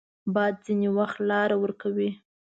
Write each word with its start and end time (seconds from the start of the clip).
باد 0.33 0.55
ځینې 0.65 0.89
وخت 0.97 1.17
لاره 1.29 1.55
ورکوي 1.63 2.09